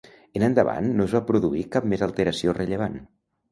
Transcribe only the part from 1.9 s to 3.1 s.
més alteració rellevant.